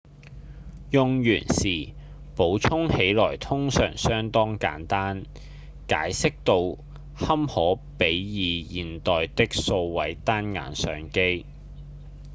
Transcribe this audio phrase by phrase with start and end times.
[0.89, 1.93] 用完時
[2.35, 5.27] 補充起來通常相當簡單
[5.87, 6.79] 解析度
[7.15, 11.45] 堪可比擬現代的數位單眼相機